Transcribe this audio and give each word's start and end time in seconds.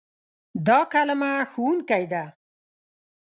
دا 0.67 0.79
کلمه 0.91 1.31
"ښوونکی" 1.51 2.03
ده. 2.11 2.23